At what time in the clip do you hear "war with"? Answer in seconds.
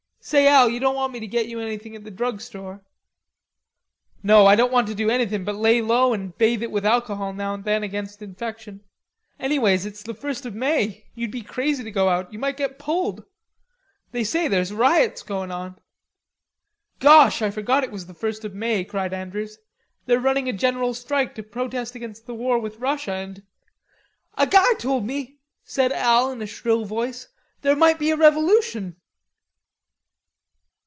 22.35-22.77